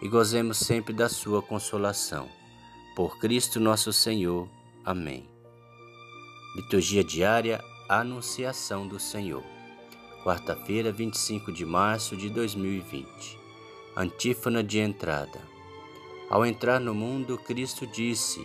e 0.00 0.08
gozemos 0.08 0.58
sempre 0.58 0.92
da 0.92 1.08
sua 1.08 1.42
consolação. 1.42 2.28
Por 2.94 3.18
Cristo 3.18 3.60
nosso 3.60 3.92
Senhor. 3.92 4.48
Amém. 4.84 5.28
Liturgia 6.54 7.04
diária 7.04 7.62
Anunciação 7.88 8.86
do 8.86 8.98
Senhor. 8.98 9.44
Quarta-feira, 10.24 10.90
25 10.90 11.52
de 11.52 11.64
março 11.64 12.16
de 12.16 12.28
2020. 12.28 13.38
Antífona 13.96 14.62
de 14.62 14.78
entrada. 14.78 15.40
Ao 16.28 16.44
entrar 16.44 16.80
no 16.80 16.92
mundo, 16.92 17.38
Cristo 17.38 17.86
disse: 17.86 18.44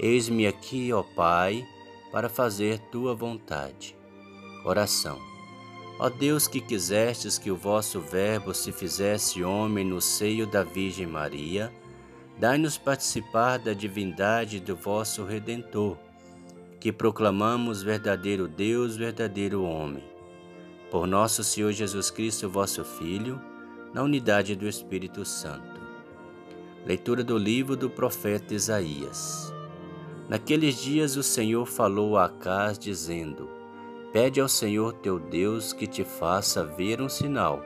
Eis-me 0.00 0.46
aqui, 0.46 0.92
ó 0.92 1.02
Pai, 1.02 1.64
para 2.10 2.28
fazer 2.28 2.80
tua 2.90 3.14
vontade. 3.14 3.96
Oração. 4.64 5.29
Ó 6.02 6.08
Deus 6.08 6.48
que 6.48 6.62
quisestes 6.62 7.36
que 7.36 7.50
o 7.50 7.56
vosso 7.56 8.00
Verbo 8.00 8.54
se 8.54 8.72
fizesse 8.72 9.44
homem 9.44 9.84
no 9.84 10.00
seio 10.00 10.46
da 10.46 10.64
Virgem 10.64 11.06
Maria, 11.06 11.70
dai-nos 12.38 12.78
participar 12.78 13.58
da 13.58 13.74
divindade 13.74 14.60
do 14.60 14.74
vosso 14.74 15.26
Redentor, 15.26 15.98
que 16.80 16.90
proclamamos 16.90 17.82
verdadeiro 17.82 18.48
Deus, 18.48 18.96
verdadeiro 18.96 19.62
homem. 19.62 20.02
Por 20.90 21.06
nosso 21.06 21.44
Senhor 21.44 21.70
Jesus 21.70 22.10
Cristo, 22.10 22.48
vosso 22.48 22.82
Filho, 22.82 23.38
na 23.92 24.02
unidade 24.02 24.56
do 24.56 24.66
Espírito 24.66 25.22
Santo. 25.26 25.82
Leitura 26.86 27.22
do 27.22 27.36
livro 27.36 27.76
do 27.76 27.90
profeta 27.90 28.54
Isaías. 28.54 29.52
Naqueles 30.30 30.80
dias 30.80 31.18
o 31.18 31.22
Senhor 31.22 31.66
falou 31.66 32.16
a 32.16 32.24
Acás, 32.24 32.78
dizendo: 32.78 33.59
Pede 34.12 34.40
ao 34.40 34.48
Senhor 34.48 34.92
teu 34.94 35.20
Deus 35.20 35.72
que 35.72 35.86
te 35.86 36.02
faça 36.02 36.64
ver 36.64 37.00
um 37.00 37.08
sinal, 37.08 37.62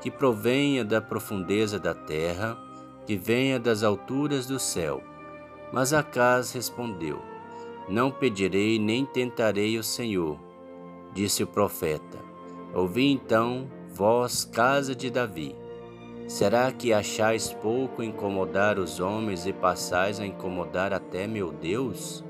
que 0.00 0.10
provenha 0.10 0.84
da 0.84 1.00
profundeza 1.00 1.78
da 1.78 1.94
terra, 1.94 2.58
que 3.06 3.16
venha 3.16 3.58
das 3.60 3.84
alturas 3.84 4.46
do 4.46 4.58
céu. 4.58 5.00
Mas 5.72 5.92
Acas 5.92 6.52
respondeu: 6.52 7.20
Não 7.88 8.10
pedirei 8.10 8.80
nem 8.80 9.06
tentarei 9.06 9.78
o 9.78 9.84
Senhor. 9.84 10.38
Disse 11.14 11.44
o 11.44 11.46
profeta: 11.46 12.18
Ouvi 12.74 13.10
então, 13.12 13.70
vós, 13.88 14.44
casa 14.44 14.94
de 14.94 15.08
Davi. 15.08 15.54
Será 16.26 16.72
que 16.72 16.92
achais 16.92 17.52
pouco 17.52 18.02
incomodar 18.02 18.80
os 18.80 18.98
homens 18.98 19.46
e 19.46 19.52
passais 19.52 20.18
a 20.18 20.26
incomodar 20.26 20.92
até 20.92 21.28
meu 21.28 21.52
Deus? 21.52 22.24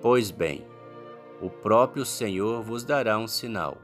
Pois 0.00 0.30
bem, 0.30 0.64
o 1.42 1.50
próprio 1.50 2.06
Senhor 2.06 2.62
vos 2.62 2.84
dará 2.84 3.18
um 3.18 3.26
sinal. 3.26 3.76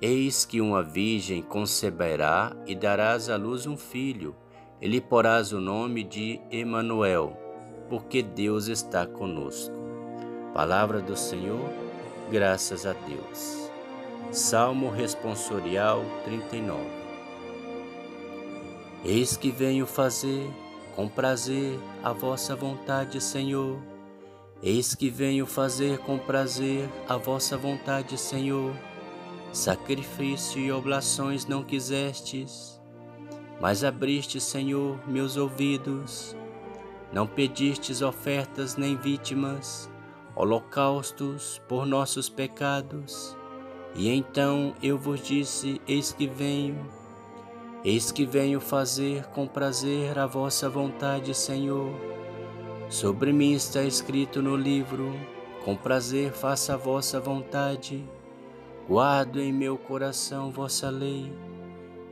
Eis 0.00 0.44
que 0.44 0.60
uma 0.60 0.80
virgem 0.80 1.42
conceberá 1.42 2.54
e 2.66 2.74
darás 2.74 3.28
à 3.28 3.36
luz 3.36 3.66
um 3.66 3.76
filho, 3.76 4.36
e 4.80 4.86
lhe 4.86 5.00
porás 5.00 5.52
o 5.52 5.60
nome 5.60 6.04
de 6.04 6.40
Emanuel, 6.52 7.36
porque 7.88 8.22
Deus 8.22 8.68
está 8.68 9.06
conosco. 9.06 9.74
Palavra 10.54 11.00
do 11.00 11.16
Senhor, 11.16 11.68
graças 12.30 12.86
a 12.86 12.92
Deus. 12.92 13.68
Salmo 14.30 14.88
responsorial 14.88 16.04
39. 16.24 16.80
Eis 19.04 19.36
que 19.36 19.50
venho 19.50 19.84
fazer 19.84 20.48
com 20.94 21.08
prazer 21.08 21.76
a 22.04 22.12
vossa 22.12 22.54
vontade, 22.54 23.20
Senhor 23.20 23.93
Eis 24.66 24.94
que 24.94 25.10
venho 25.10 25.44
fazer 25.44 25.98
com 25.98 26.16
prazer 26.18 26.88
a 27.06 27.18
vossa 27.18 27.54
vontade, 27.54 28.16
Senhor. 28.16 28.74
Sacrifício 29.52 30.58
e 30.58 30.72
oblações 30.72 31.44
não 31.44 31.62
quisestes, 31.62 32.80
mas 33.60 33.84
abriste, 33.84 34.40
Senhor, 34.40 34.98
meus 35.06 35.36
ouvidos. 35.36 36.34
Não 37.12 37.26
pedistes 37.26 38.00
ofertas 38.00 38.74
nem 38.74 38.96
vítimas, 38.96 39.90
holocaustos 40.34 41.60
por 41.68 41.84
nossos 41.84 42.30
pecados. 42.30 43.36
E 43.94 44.08
então 44.08 44.74
eu 44.82 44.96
vos 44.96 45.20
disse: 45.20 45.78
Eis 45.86 46.10
que 46.10 46.26
venho. 46.26 46.90
Eis 47.84 48.10
que 48.10 48.24
venho 48.24 48.60
fazer 48.60 49.26
com 49.26 49.46
prazer 49.46 50.18
a 50.18 50.24
vossa 50.26 50.70
vontade, 50.70 51.34
Senhor. 51.34 52.23
Sobre 52.94 53.32
mim 53.32 53.54
está 53.54 53.82
escrito 53.82 54.40
no 54.40 54.54
livro: 54.54 55.12
com 55.64 55.74
prazer 55.74 56.30
faça 56.30 56.74
a 56.74 56.76
vossa 56.76 57.18
vontade. 57.18 58.08
Guardo 58.88 59.40
em 59.40 59.52
meu 59.52 59.76
coração 59.76 60.52
vossa 60.52 60.90
lei. 60.90 61.32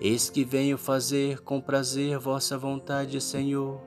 Eis 0.00 0.28
que 0.28 0.44
venho 0.44 0.76
fazer 0.76 1.38
com 1.42 1.60
prazer 1.60 2.18
vossa 2.18 2.58
vontade, 2.58 3.20
Senhor. 3.20 3.80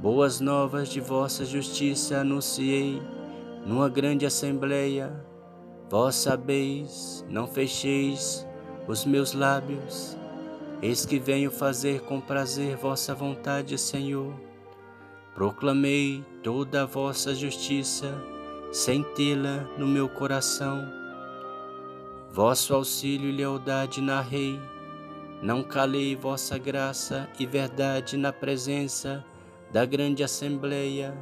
Boas 0.00 0.38
novas 0.38 0.88
de 0.88 1.00
vossa 1.00 1.44
justiça 1.44 2.18
anunciei 2.18 3.02
numa 3.66 3.88
grande 3.88 4.24
assembleia. 4.24 5.12
Vós 5.90 6.14
sabeis, 6.14 7.26
não 7.28 7.48
fecheis 7.48 8.46
os 8.86 9.04
meus 9.04 9.32
lábios. 9.32 10.16
Eis 10.80 11.04
que 11.04 11.18
venho 11.18 11.50
fazer 11.50 12.02
com 12.02 12.20
prazer 12.20 12.76
vossa 12.76 13.16
vontade, 13.16 13.76
Senhor. 13.76 14.47
Proclamei 15.38 16.24
toda 16.42 16.82
a 16.82 16.84
vossa 16.84 17.32
justiça, 17.32 18.12
sem 18.72 19.04
tê-la 19.04 19.68
no 19.78 19.86
meu 19.86 20.08
coração. 20.08 20.84
Vosso 22.28 22.74
auxílio 22.74 23.28
e 23.28 23.36
lealdade 23.36 24.00
narrei, 24.00 24.60
não 25.40 25.62
calei 25.62 26.16
vossa 26.16 26.58
graça 26.58 27.28
e 27.38 27.46
verdade 27.46 28.16
na 28.16 28.32
presença 28.32 29.24
da 29.72 29.84
grande 29.84 30.24
assembleia. 30.24 31.16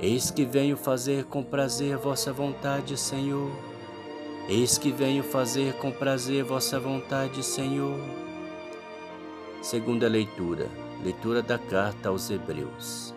Eis 0.00 0.30
que 0.30 0.46
venho 0.46 0.78
fazer 0.78 1.24
com 1.26 1.42
prazer 1.42 1.98
vossa 1.98 2.32
vontade, 2.32 2.96
Senhor. 2.96 3.50
Eis 4.48 4.78
que 4.78 4.90
venho 4.90 5.22
fazer 5.22 5.74
com 5.74 5.92
prazer 5.92 6.44
vossa 6.44 6.80
vontade, 6.80 7.42
Senhor. 7.42 8.00
Segunda 9.60 10.08
leitura. 10.08 10.85
Leitura 11.04 11.42
da 11.42 11.58
carta 11.58 12.08
aos 12.08 12.30
Hebreus. 12.30 13.14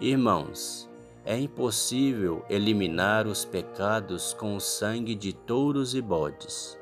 Irmãos, 0.00 0.88
é 1.24 1.36
impossível 1.36 2.44
eliminar 2.48 3.26
os 3.26 3.44
pecados 3.44 4.34
com 4.34 4.54
o 4.54 4.60
sangue 4.60 5.14
de 5.14 5.32
touros 5.32 5.94
e 5.94 6.02
bodes. 6.02 6.78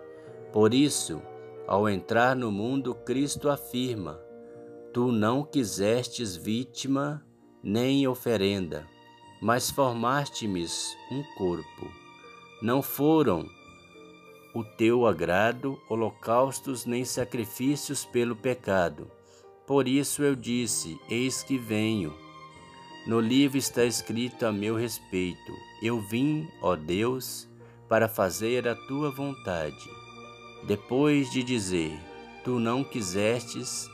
Por 0.53 0.75
isso, 0.75 1.23
ao 1.67 1.89
entrar 1.89 2.35
no 2.35 2.51
mundo, 2.51 2.95
Cristo 2.95 3.49
afirma: 3.49 4.21
Tu 4.93 5.13
não 5.13 5.45
quisestes 5.45 6.37
vítima 6.37 7.25
nem 7.63 8.07
oferenda, 8.07 8.87
mas 9.41 9.71
formaste-me 9.71 10.67
um 11.13 11.23
corpo. 11.39 11.91
Não 12.61 12.83
foram 12.83 13.49
o 14.53 14.65
teu 14.65 15.07
agrado 15.07 15.81
holocaustos 15.89 16.85
nem 16.85 17.05
sacrifícios 17.05 18.05
pelo 18.05 18.37
pecado 18.37 19.11
por 19.67 19.89
isso 19.89 20.23
eu 20.23 20.35
disse: 20.35 20.99
Eis 21.09 21.43
que 21.43 21.57
venho. 21.59 22.15
No 23.07 23.21
livro 23.21 23.59
está 23.59 23.85
escrito 23.85 24.47
a 24.47 24.53
meu 24.53 24.77
respeito: 24.77 25.53
Eu 25.83 26.01
vim, 26.01 26.49
ó 26.61 26.75
Deus, 26.77 27.49
para 27.89 28.09
fazer 28.09 28.67
a 28.69 28.75
tua 28.75 29.11
vontade. 29.11 29.89
Depois 30.67 31.31
de 31.31 31.43
dizer: 31.43 31.99
Tu 32.43 32.59
não 32.59 32.83
quisestes, 32.83 33.89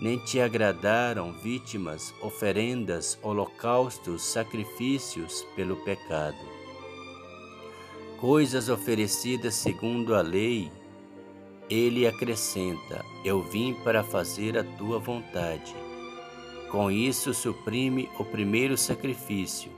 nem 0.00 0.18
te 0.18 0.40
agradaram 0.40 1.32
vítimas, 1.32 2.14
oferendas, 2.20 3.18
holocaustos, 3.22 4.22
sacrifícios 4.22 5.46
pelo 5.54 5.76
pecado. 5.84 6.38
Coisas 8.18 8.68
oferecidas 8.68 9.54
segundo 9.54 10.14
a 10.14 10.22
lei, 10.22 10.70
ele 11.68 12.06
acrescenta: 12.06 13.04
Eu 13.24 13.42
vim 13.42 13.74
para 13.84 14.02
fazer 14.02 14.58
a 14.58 14.64
tua 14.64 14.98
vontade. 14.98 15.74
Com 16.70 16.90
isso, 16.90 17.34
suprime 17.34 18.08
o 18.18 18.24
primeiro 18.24 18.76
sacrifício, 18.78 19.70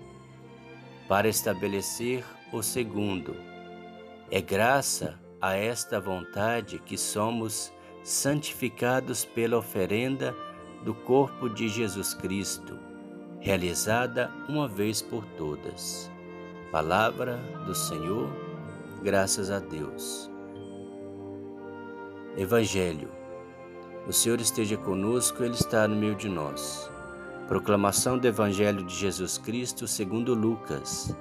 para 1.09 1.29
estabelecer 1.29 2.25
o 2.53 2.63
segundo. 2.63 3.37
É 4.31 4.41
graça 4.41 5.19
a 5.41 5.55
esta 5.55 6.01
vontade 6.01 6.79
que 6.79 6.97
somos 6.97 7.73
santificados 8.03 9.25
pela 9.25 9.59
oferenda 9.59 10.35
do 10.85 10.95
corpo 10.95 11.49
de 11.49 11.69
Jesus 11.69 12.15
Cristo, 12.15 12.79
realizada 13.41 14.31
uma 14.49 14.69
vez 14.69 15.01
por 15.03 15.25
todas. 15.37 16.11
Palavra 16.71 17.37
do 17.67 17.75
Senhor, 17.75 18.31
graças 19.03 19.51
a 19.51 19.59
Deus. 19.59 20.34
Evangelho. 22.37 23.11
O 24.09 24.13
Senhor 24.13 24.41
esteja 24.41 24.77
conosco, 24.77 25.45
Ele 25.45 25.55
está 25.55 25.87
no 25.87 25.95
meio 25.95 26.17
de 26.17 26.29
nós. 26.29 26.91
Proclamação 27.47 28.19
do 28.19 28.27
Evangelho 28.27 28.85
de 28.85 28.93
Jesus 28.93 29.39
Cristo 29.39 29.87
segundo 29.87 30.35
Lucas. 30.35 31.17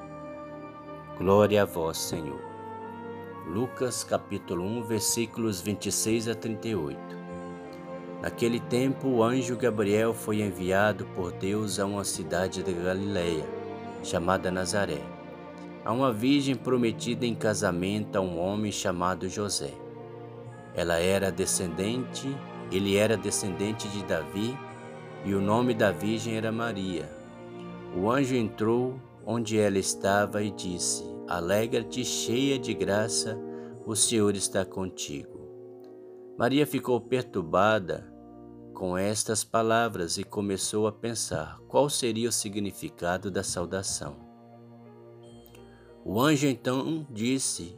Glória 1.19 1.62
a 1.62 1.65
vós, 1.65 2.00
Senhor. 2.00 2.42
Lucas 3.45 4.04
capítulo 4.04 4.63
1, 4.63 4.83
versículos 4.86 5.62
26 5.62 6.30
a 6.30 6.33
38. 6.33 6.98
Naquele 8.19 8.60
tempo, 8.60 9.07
o 9.07 9.24
anjo 9.24 9.56
Gabriel 9.56 10.15
foi 10.15 10.42
enviado 10.42 11.06
por 11.13 11.31
Deus 11.31 11.80
a 11.80 11.86
uma 11.86 12.04
cidade 12.04 12.63
de 12.63 12.74
Galiléia, 12.74 13.45
chamada 14.01 14.50
Nazaré, 14.50 15.04
a 15.86 15.94
uma 15.94 16.12
virgem 16.12 16.56
prometida 16.56 17.24
em 17.24 17.36
casamento 17.36 18.15
a 18.15 18.21
um 18.21 18.39
homem 18.39 18.71
chamado 18.71 19.30
José. 19.30 19.82
Ela 20.75 20.99
era 20.99 21.31
descendente, 21.31 22.35
ele 22.71 22.95
era 22.95 23.15
descendente 23.15 23.87
de 23.89 24.03
Davi, 24.03 24.57
e 25.25 25.33
o 25.33 25.41
nome 25.41 25.73
da 25.73 25.91
virgem 25.91 26.35
era 26.35 26.51
Maria. 26.51 27.09
O 27.95 28.09
anjo 28.09 28.35
entrou 28.35 28.99
onde 29.25 29.57
ela 29.57 29.77
estava 29.77 30.41
e 30.41 30.51
disse: 30.51 31.03
Alegra-te, 31.27 32.03
cheia 32.03 32.57
de 32.59 32.73
graça, 32.73 33.39
o 33.85 33.95
Senhor 33.95 34.35
está 34.35 34.65
contigo. 34.65 35.43
Maria 36.37 36.65
ficou 36.65 36.99
perturbada 36.99 38.11
com 38.73 38.97
estas 38.97 39.43
palavras 39.43 40.17
e 40.17 40.23
começou 40.23 40.87
a 40.87 40.91
pensar 40.91 41.59
qual 41.67 41.89
seria 41.89 42.29
o 42.29 42.31
significado 42.31 43.29
da 43.29 43.43
saudação. 43.43 44.17
O 46.03 46.19
anjo 46.19 46.47
então 46.47 47.07
disse: 47.09 47.77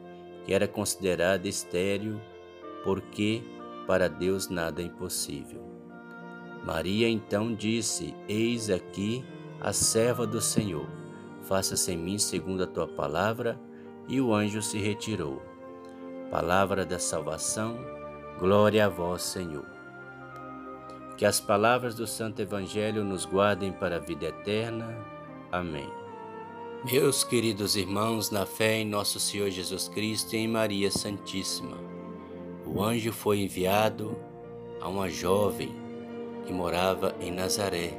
que 0.43 0.53
era 0.53 0.67
considerada 0.67 1.47
estéril, 1.47 2.19
porque 2.83 3.43
para 3.87 4.07
Deus 4.07 4.49
nada 4.49 4.81
é 4.81 4.85
impossível. 4.85 5.61
Maria 6.65 7.09
então 7.09 7.53
disse: 7.53 8.13
Eis 8.27 8.69
aqui 8.69 9.23
a 9.59 9.73
serva 9.73 10.25
do 10.25 10.41
Senhor, 10.41 10.87
faça-se 11.43 11.91
em 11.91 11.97
mim 11.97 12.17
segundo 12.17 12.63
a 12.63 12.67
tua 12.67 12.87
palavra. 12.87 13.59
E 14.07 14.19
o 14.19 14.33
anjo 14.33 14.61
se 14.61 14.77
retirou. 14.77 15.41
Palavra 16.29 16.83
da 16.83 16.97
salvação 16.97 17.77
Glória 18.41 18.87
a 18.87 18.89
vós, 18.89 19.21
Senhor. 19.21 19.67
Que 21.15 21.27
as 21.27 21.39
palavras 21.39 21.93
do 21.93 22.07
Santo 22.07 22.41
Evangelho 22.41 23.03
nos 23.03 23.23
guardem 23.23 23.71
para 23.71 23.97
a 23.97 23.99
vida 23.99 24.25
eterna. 24.25 24.97
Amém. 25.51 26.00
Meus 26.83 27.23
queridos 27.23 27.75
irmãos, 27.75 28.31
na 28.31 28.43
fé 28.43 28.79
em 28.79 28.85
nosso 28.85 29.19
Senhor 29.19 29.51
Jesus 29.51 29.87
Cristo 29.87 30.33
e 30.33 30.39
em 30.39 30.47
Maria 30.47 30.89
Santíssima, 30.89 31.77
o 32.65 32.81
anjo 32.81 33.13
foi 33.13 33.39
enviado 33.39 34.17
a 34.81 34.89
uma 34.89 35.07
jovem 35.07 35.75
que 36.43 36.51
morava 36.51 37.15
em 37.21 37.29
Nazaré, 37.29 37.93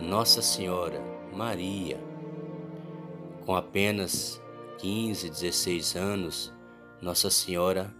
Nossa 0.00 0.40
Senhora 0.40 1.02
Maria. 1.34 2.00
Com 3.44 3.54
apenas 3.54 4.40
15, 4.78 5.28
16 5.28 5.94
anos, 5.94 6.50
Nossa 7.02 7.28
Senhora 7.28 7.94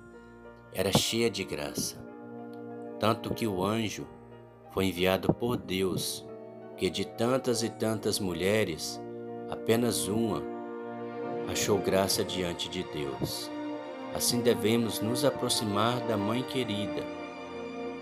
era 0.73 0.91
cheia 0.91 1.29
de 1.29 1.45
graça, 1.45 2.03
tanto 2.99 3.35
que 3.35 3.47
o 3.47 3.63
anjo 3.63 4.07
foi 4.73 4.87
enviado 4.87 5.35
por 5.35 5.59
Deus, 5.59 6.25
que 6.79 6.89
de 6.89 7.05
tantas 7.05 7.63
e 7.63 7.69
tantas 7.69 8.19
mulheres, 8.19 8.99
apenas 9.65 10.09
uma 10.09 10.43
achou 11.49 11.79
graça 11.79 12.23
diante 12.23 12.69
de 12.69 12.85
Deus. 12.85 13.51
Assim 14.15 14.43
devemos 14.43 15.01
nos 15.01 15.25
aproximar 15.25 15.99
da 16.01 16.19
Mãe 16.19 16.43
querida, 16.43 17.03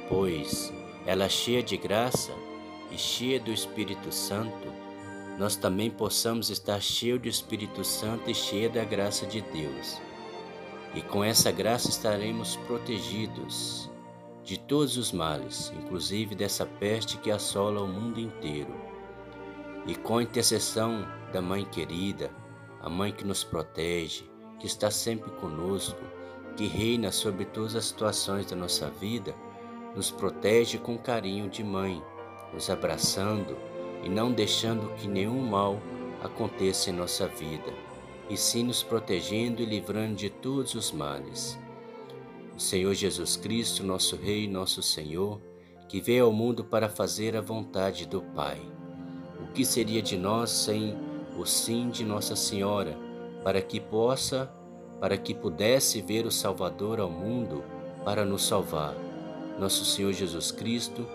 pois 0.08 0.72
ela 1.06 1.28
cheia 1.28 1.62
de 1.62 1.76
graça 1.76 2.32
e 2.90 2.98
cheia 2.98 3.38
do 3.38 3.52
Espírito 3.52 4.10
Santo, 4.10 4.72
nós 5.38 5.54
também 5.54 5.88
possamos 5.88 6.50
estar 6.50 6.80
cheio 6.80 7.16
do 7.16 7.28
Espírito 7.28 7.84
Santo 7.84 8.28
e 8.28 8.34
cheia 8.34 8.68
da 8.68 8.84
graça 8.84 9.24
de 9.24 9.40
Deus 9.40 10.00
e 10.96 11.00
com 11.00 11.22
essa 11.22 11.50
graça 11.50 11.88
estaremos 11.88 12.56
protegidos 12.66 13.88
de 14.44 14.58
todos 14.58 14.96
os 14.96 15.12
males, 15.12 15.72
inclusive 15.78 16.34
dessa 16.34 16.66
peste 16.66 17.16
que 17.18 17.30
assola 17.30 17.80
o 17.80 17.88
mundo 17.88 18.20
inteiro. 18.20 18.74
E 19.86 19.94
com 19.94 20.18
a 20.18 20.22
intercessão 20.22 21.06
da 21.32 21.42
Mãe 21.42 21.64
querida, 21.64 22.30
a 22.80 22.88
Mãe 22.88 23.12
que 23.12 23.24
nos 23.24 23.42
protege, 23.42 24.30
que 24.58 24.66
está 24.66 24.90
sempre 24.90 25.30
conosco, 25.32 26.00
que 26.56 26.66
reina 26.66 27.10
sobre 27.10 27.44
todas 27.44 27.74
as 27.74 27.86
situações 27.86 28.46
da 28.46 28.54
nossa 28.54 28.88
vida, 28.90 29.34
nos 29.94 30.10
protege 30.10 30.78
com 30.78 30.96
carinho 30.96 31.48
de 31.48 31.62
mãe, 31.64 32.02
nos 32.52 32.70
abraçando 32.70 33.56
e 34.02 34.08
não 34.08 34.32
deixando 34.32 34.94
que 34.94 35.08
nenhum 35.08 35.42
mal 35.42 35.80
aconteça 36.22 36.90
em 36.90 36.92
nossa 36.92 37.26
vida 37.26 37.72
e 38.30 38.36
sim 38.36 38.64
nos 38.64 38.82
protegendo 38.82 39.60
e 39.60 39.66
livrando 39.66 40.14
de 40.14 40.30
todos 40.30 40.74
os 40.74 40.92
males. 40.92 41.58
O 42.56 42.60
Senhor 42.60 42.94
Jesus 42.94 43.36
Cristo, 43.36 43.82
nosso 43.82 44.16
Rei 44.16 44.46
nosso 44.48 44.82
Senhor, 44.82 45.40
que 45.88 46.00
veio 46.00 46.26
ao 46.26 46.32
mundo 46.32 46.64
para 46.64 46.88
fazer 46.88 47.36
a 47.36 47.40
vontade 47.40 48.06
do 48.06 48.22
Pai. 48.22 48.60
Que 49.54 49.66
seria 49.66 50.00
de 50.00 50.16
nós 50.16 50.50
sem 50.50 50.96
o 51.36 51.44
sim 51.44 51.90
de 51.90 52.04
Nossa 52.04 52.34
Senhora, 52.34 52.96
para 53.44 53.60
que 53.60 53.78
possa, 53.78 54.50
para 54.98 55.18
que 55.18 55.34
pudesse 55.34 56.00
ver 56.00 56.24
o 56.24 56.30
Salvador 56.30 56.98
ao 56.98 57.10
mundo 57.10 57.62
para 58.02 58.24
nos 58.24 58.46
salvar? 58.46 58.94
Nosso 59.58 59.84
Senhor 59.84 60.12
Jesus 60.12 60.50
Cristo, 60.50 61.06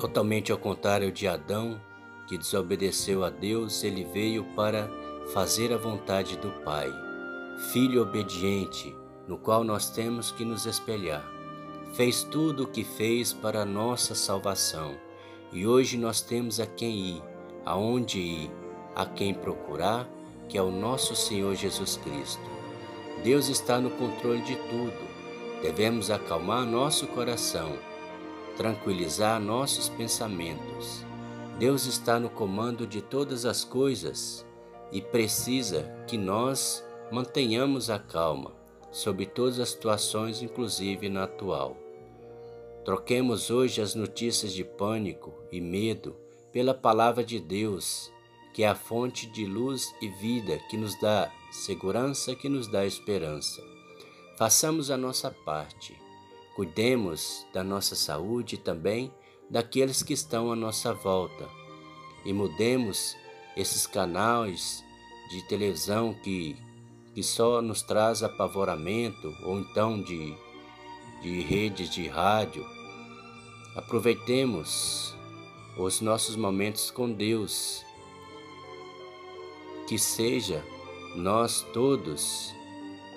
totalmente 0.00 0.50
ao 0.50 0.58
contrário 0.58 1.12
de 1.12 1.28
Adão, 1.28 1.80
que 2.26 2.36
desobedeceu 2.36 3.22
a 3.22 3.30
Deus, 3.30 3.84
ele 3.84 4.04
veio 4.04 4.44
para 4.56 4.90
fazer 5.32 5.72
a 5.72 5.76
vontade 5.76 6.36
do 6.36 6.50
Pai, 6.64 6.92
filho 7.72 8.02
obediente, 8.02 8.94
no 9.28 9.38
qual 9.38 9.62
nós 9.62 9.90
temos 9.90 10.32
que 10.32 10.44
nos 10.44 10.66
espelhar. 10.66 11.24
Fez 11.94 12.24
tudo 12.24 12.64
o 12.64 12.66
que 12.66 12.82
fez 12.82 13.32
para 13.32 13.62
a 13.62 13.66
nossa 13.66 14.14
salvação, 14.14 14.96
e 15.52 15.66
hoje 15.66 15.96
nós 15.96 16.20
temos 16.20 16.60
a 16.60 16.66
quem 16.66 17.16
ir, 17.16 17.22
aonde 17.64 18.18
ir, 18.18 18.50
a 18.94 19.06
quem 19.06 19.32
procurar, 19.32 20.08
que 20.48 20.56
é 20.56 20.62
o 20.62 20.70
nosso 20.70 21.14
Senhor 21.14 21.54
Jesus 21.54 21.96
Cristo. 21.96 22.42
Deus 23.22 23.48
está 23.48 23.80
no 23.80 23.90
controle 23.90 24.42
de 24.42 24.56
tudo. 24.56 25.06
Devemos 25.62 26.10
acalmar 26.10 26.64
nosso 26.64 27.06
coração, 27.08 27.78
tranquilizar 28.56 29.40
nossos 29.40 29.88
pensamentos. 29.88 31.04
Deus 31.58 31.86
está 31.86 32.20
no 32.20 32.28
comando 32.28 32.86
de 32.86 33.00
todas 33.00 33.46
as 33.46 33.64
coisas 33.64 34.46
e 34.92 35.00
precisa 35.00 35.82
que 36.06 36.18
nós 36.18 36.84
mantenhamos 37.10 37.88
a 37.90 37.98
calma 37.98 38.52
sobre 38.90 39.26
todas 39.26 39.58
as 39.58 39.70
situações, 39.70 40.42
inclusive 40.42 41.08
na 41.08 41.24
atual. 41.24 41.85
Troquemos 42.86 43.50
hoje 43.50 43.80
as 43.80 43.96
notícias 43.96 44.52
de 44.52 44.62
pânico 44.62 45.34
e 45.50 45.60
medo 45.60 46.14
pela 46.52 46.72
palavra 46.72 47.24
de 47.24 47.40
Deus, 47.40 48.12
que 48.54 48.62
é 48.62 48.68
a 48.68 48.76
fonte 48.76 49.26
de 49.26 49.44
luz 49.44 49.92
e 50.00 50.08
vida 50.08 50.60
que 50.70 50.76
nos 50.76 50.96
dá 51.00 51.28
segurança, 51.50 52.36
que 52.36 52.48
nos 52.48 52.68
dá 52.68 52.86
esperança. 52.86 53.60
Façamos 54.38 54.88
a 54.88 54.96
nossa 54.96 55.32
parte. 55.44 55.96
Cuidemos 56.54 57.44
da 57.52 57.64
nossa 57.64 57.96
saúde 57.96 58.54
e 58.54 58.58
também 58.58 59.12
daqueles 59.50 60.04
que 60.04 60.12
estão 60.12 60.52
à 60.52 60.54
nossa 60.54 60.94
volta. 60.94 61.48
E 62.24 62.32
mudemos 62.32 63.16
esses 63.56 63.84
canais 63.84 64.84
de 65.28 65.42
televisão 65.48 66.14
que, 66.14 66.56
que 67.16 67.22
só 67.24 67.60
nos 67.60 67.82
traz 67.82 68.22
apavoramento 68.22 69.34
ou 69.42 69.58
então 69.58 70.00
de, 70.00 70.36
de 71.20 71.40
redes 71.40 71.90
de 71.90 72.06
rádio 72.06 72.75
Aproveitemos 73.76 75.14
os 75.76 76.00
nossos 76.00 76.34
momentos 76.34 76.90
com 76.90 77.12
Deus. 77.12 77.84
Que 79.86 79.98
seja 79.98 80.64
nós 81.14 81.60
todos, 81.74 82.54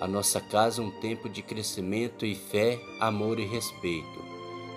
a 0.00 0.06
nossa 0.06 0.38
casa, 0.38 0.82
um 0.82 0.90
tempo 0.90 1.30
de 1.30 1.40
crescimento 1.40 2.26
e 2.26 2.34
fé, 2.34 2.78
amor 3.00 3.40
e 3.40 3.46
respeito. 3.46 4.22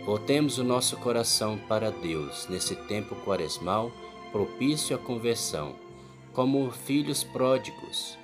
Voltemos 0.06 0.58
o 0.58 0.64
nosso 0.64 0.96
coração 0.98 1.58
para 1.68 1.92
Deus 1.92 2.48
nesse 2.50 2.76
tempo 2.76 3.14
quaresmal 3.18 3.92
propício 4.32 4.96
à 4.96 5.00
conversão, 5.00 5.76
como 6.32 6.72
filhos 6.72 7.26
pródigos. 7.26 8.18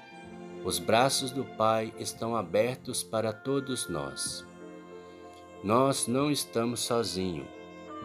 Os 0.63 0.79
braços 0.79 1.29
do 1.31 1.43
Pai 1.43 1.93
estão 1.99 2.37
abertos 2.37 3.03
para 3.03 3.33
todos 3.33 3.89
nós. 3.89 4.48
Nós 5.63 6.07
não 6.07 6.31
estamos 6.31 6.79
sozinhos. 6.79 7.45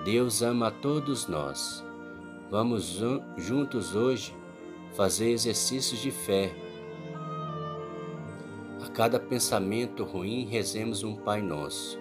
Deus 0.05 0.43
ama 0.43 0.69
a 0.69 0.71
todos 0.73 1.29
nós. 1.29 1.85
Vamos 2.51 3.01
juntos 3.37 3.95
hoje 3.95 4.35
fazer 4.97 5.31
exercícios 5.31 6.01
de 6.01 6.11
fé. 6.11 6.53
A 8.85 8.89
cada 8.89 9.21
pensamento 9.21 10.03
ruim, 10.03 10.47
rezemos 10.47 11.05
um 11.05 11.15
Pai 11.15 11.41
Nosso. 11.41 11.97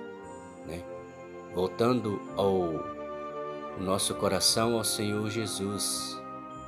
Né? 0.66 0.84
Voltando 1.54 2.20
ao 2.36 2.84
nosso 3.80 4.16
coração 4.16 4.76
ao 4.76 4.84
Senhor 4.84 5.30
Jesus. 5.30 6.20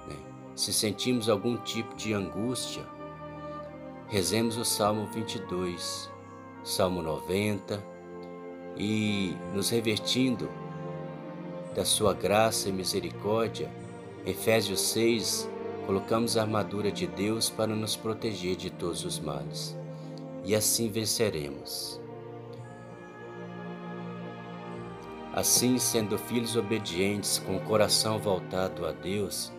Né? 0.08 0.16
Se 0.56 0.72
sentimos 0.72 1.28
algum 1.28 1.58
tipo 1.58 1.96
de 1.96 2.14
angústia, 2.14 2.86
rezemos 4.08 4.58
o 4.58 4.64
Salmo 4.64 5.08
22, 5.08 6.12
Salmo 6.64 7.02
90 7.02 7.95
e 8.78 9.36
nos 9.54 9.70
revertindo 9.70 10.50
da 11.76 11.86
sua 11.86 12.14
graça 12.14 12.70
e 12.70 12.72
misericórdia, 12.72 13.70
Efésios 14.26 14.82
6, 14.82 15.50
colocamos 15.86 16.38
a 16.38 16.42
armadura 16.42 16.92
de 16.92 17.06
Deus 17.06 17.50
para 17.50 17.76
nos 17.76 17.96
proteger 17.96 18.56
de 18.56 18.70
todos 18.70 19.04
os 19.04 19.20
males. 19.20 19.78
E 20.44 20.56
assim 20.56 20.90
venceremos. 20.90 22.00
Assim, 25.34 25.78
sendo 25.78 26.18
filhos 26.18 26.56
obedientes, 26.56 27.40
com 27.40 27.58
o 27.58 27.62
coração 27.62 28.18
voltado 28.18 28.86
a 28.86 28.94
Deus, 28.94 29.52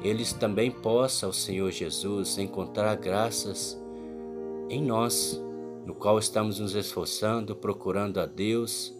eles 0.00 0.32
também 0.32 0.70
possam, 0.70 1.30
ao 1.30 1.32
Senhor 1.32 1.70
Jesus, 1.72 2.38
encontrar 2.38 2.94
graças 2.94 3.76
em 4.70 4.80
nós 4.80 5.43
no 5.84 5.94
qual 5.94 6.18
estamos 6.18 6.58
nos 6.58 6.74
esforçando, 6.74 7.54
procurando 7.54 8.18
a 8.18 8.24
Deus, 8.24 8.94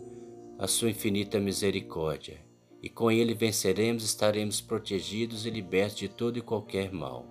a 0.58 0.66
sua 0.66 0.90
infinita 0.90 1.40
misericórdia, 1.40 2.44
e 2.82 2.90
com 2.90 3.10
ele 3.10 3.32
venceremos, 3.32 4.04
estaremos 4.04 4.60
protegidos 4.60 5.46
e 5.46 5.50
libertos 5.50 5.96
de 5.96 6.08
todo 6.08 6.38
e 6.38 6.42
qualquer 6.42 6.92
mal. 6.92 7.26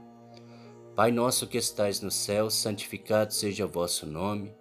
Pai 0.96 1.12
nosso 1.12 1.48
que 1.48 1.58
estais 1.58 2.02
no 2.02 2.10
céu, 2.10 2.50
santificado 2.50 3.34
seja 3.34 3.66
o 3.66 3.70
vosso 3.70 4.08
nome. 4.08 4.54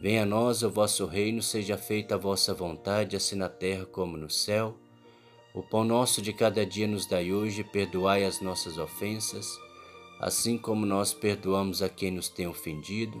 Venha 0.00 0.22
a 0.22 0.26
nós 0.26 0.62
o 0.62 0.70
vosso 0.70 1.06
reino, 1.06 1.42
seja 1.42 1.76
feita 1.76 2.14
a 2.14 2.18
vossa 2.18 2.54
vontade, 2.54 3.16
assim 3.16 3.36
na 3.36 3.48
terra 3.48 3.84
como 3.84 4.16
no 4.16 4.30
céu. 4.30 4.76
O 5.52 5.62
pão 5.62 5.84
nosso 5.84 6.22
de 6.22 6.32
cada 6.32 6.64
dia 6.64 6.86
nos 6.86 7.06
dai 7.06 7.32
hoje, 7.32 7.64
perdoai 7.64 8.24
as 8.24 8.40
nossas 8.40 8.78
ofensas, 8.78 9.46
assim 10.20 10.56
como 10.56 10.86
nós 10.86 11.12
perdoamos 11.12 11.82
a 11.82 11.88
quem 11.88 12.12
nos 12.12 12.28
tem 12.28 12.46
ofendido 12.46 13.20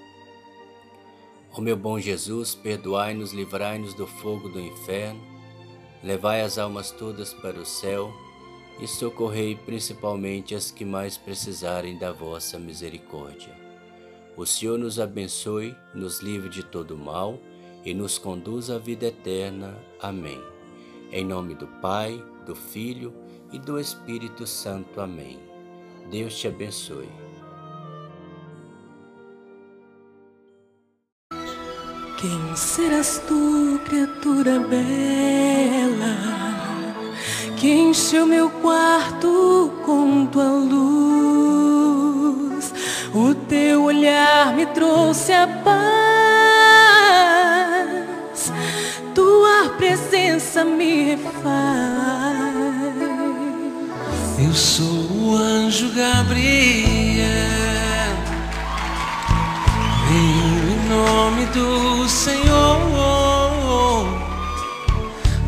Ó 1.53 1.59
meu 1.59 1.75
bom 1.75 1.99
Jesus, 1.99 2.55
perdoai-nos, 2.55 3.33
livrai-nos 3.33 3.93
do 3.93 4.07
fogo 4.07 4.47
do 4.47 4.59
inferno, 4.59 5.21
levai 6.01 6.41
as 6.41 6.57
almas 6.57 6.91
todas 6.91 7.33
para 7.33 7.59
o 7.59 7.65
céu 7.65 8.13
e 8.79 8.87
socorrei 8.87 9.55
principalmente 9.55 10.55
as 10.55 10.71
que 10.71 10.85
mais 10.85 11.17
precisarem 11.17 11.97
da 11.97 12.11
vossa 12.11 12.57
misericórdia. 12.57 13.53
O 14.37 14.45
Senhor 14.45 14.79
nos 14.79 14.99
abençoe, 14.99 15.75
nos 15.93 16.21
livre 16.21 16.49
de 16.49 16.63
todo 16.63 16.97
mal 16.97 17.37
e 17.83 17.93
nos 17.93 18.17
conduz 18.17 18.69
à 18.69 18.77
vida 18.77 19.07
eterna. 19.07 19.77
Amém. 19.99 20.41
Em 21.11 21.25
nome 21.25 21.53
do 21.53 21.67
Pai, 21.67 22.23
do 22.45 22.55
Filho 22.55 23.13
e 23.51 23.59
do 23.59 23.77
Espírito 23.77 24.47
Santo. 24.47 25.01
Amém. 25.01 25.37
Deus 26.09 26.37
te 26.39 26.47
abençoe. 26.47 27.09
Quem 32.21 32.55
serás 32.55 33.19
tu, 33.27 33.81
criatura 33.83 34.59
bela, 34.59 36.15
que 37.57 37.67
encheu 37.67 38.27
meu 38.27 38.47
quarto 38.47 39.73
com 39.83 40.27
tua 40.27 40.43
luz? 40.43 41.91
O 43.11 43.33
teu 43.33 43.85
olhar 43.85 44.53
me 44.53 44.67
trouxe 44.67 45.33
a 45.33 45.47
paz, 45.47 45.73
tua 49.15 49.69
presença 49.69 50.63
me 50.63 51.15
refaz. 51.15 51.41
Eu 54.37 54.53
sou 54.53 55.07
o 55.11 55.35
anjo 55.35 55.89
Gabriel 55.95 57.00
nome 61.01 61.45
do 61.47 62.07
Senhor 62.07 64.05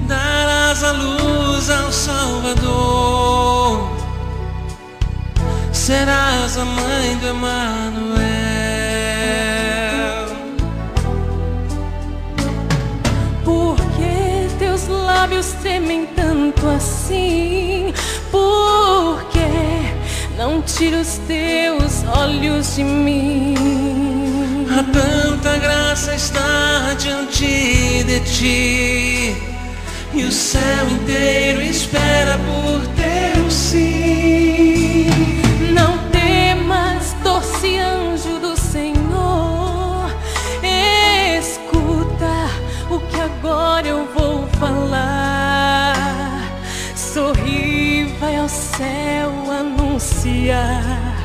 darás 0.08 0.84
a 0.84 0.92
luz 0.92 1.70
ao 1.70 1.92
Salvador, 1.92 3.90
serás 5.72 6.58
a 6.58 6.66
mãe 6.66 7.18
do 7.18 7.28
Emanuel. 7.28 8.24
Por 13.46 13.76
que 13.96 14.48
teus 14.58 14.88
lábios 14.88 15.54
tremem 15.62 16.08
tanto 16.16 16.68
assim? 16.68 17.94
Por 18.32 19.24
que 19.26 20.36
não 20.36 20.62
tira 20.64 20.98
os 20.98 21.20
teus 21.28 22.04
olhos 22.18 22.76
de 22.76 22.84
mim? 22.84 24.23
Tanta 24.82 25.58
graça 25.58 26.16
está 26.16 26.96
diante 26.98 28.04
de 28.06 28.20
ti. 28.22 29.36
E 30.16 30.24
o 30.24 30.32
céu 30.32 30.90
inteiro 30.90 31.62
espera 31.62 32.40
por 32.40 32.82
teu 32.96 33.52
sim. 33.52 35.06
Não 35.72 36.10
temas, 36.10 37.16
doce 37.24 37.78
anjo 37.78 38.40
do 38.40 38.58
Senhor. 38.58 40.10
Escuta 41.40 42.50
o 42.90 43.00
que 43.00 43.20
agora 43.22 43.88
eu 43.88 44.08
vou 44.16 44.48
falar. 44.60 45.94
Sorri, 46.96 48.06
vai 48.20 48.38
ao 48.38 48.50
céu 48.50 49.30
anunciar. 49.52 51.16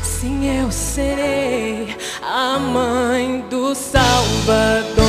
Sim, 0.00 0.60
eu 0.60 0.70
serei 0.70 1.83
a 2.44 2.58
mãe 2.58 3.40
do 3.48 3.74
Salvador. 3.74 5.03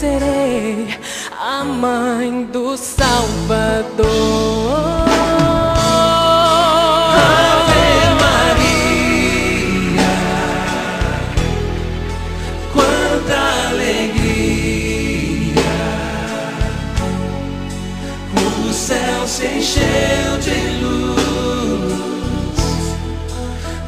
serei 0.00 0.88
a 1.40 1.62
mãe 1.62 2.44
do 2.46 2.76
Salvador. 2.76 4.04
Ave 7.14 7.86
Maria, 8.24 9.22
quanta 12.72 13.38
alegria! 13.70 14.94
O 18.36 18.72
céu 18.72 19.28
se 19.28 19.46
encheu 19.46 20.38
de 20.40 20.58
luz, 20.82 21.94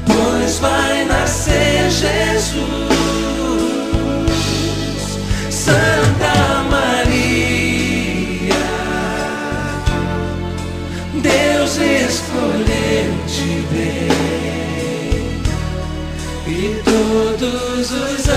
pois 0.07 0.59
vai 0.61 1.05
nascer 1.05 1.91
Jesus. 1.91 2.96
Jesus. 17.89 18.36